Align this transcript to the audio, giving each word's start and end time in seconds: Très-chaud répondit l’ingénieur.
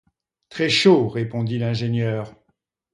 Très-chaud 0.49 1.09
répondit 1.09 1.59
l’ingénieur. 1.59 2.33